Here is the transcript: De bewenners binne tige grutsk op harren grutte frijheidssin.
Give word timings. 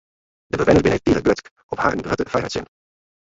De 0.51 0.57
bewenners 0.59 0.83
binne 0.85 0.99
tige 1.01 1.21
grutsk 1.27 1.51
op 1.75 1.83
harren 1.83 2.03
grutte 2.05 2.29
frijheidssin. 2.31 2.69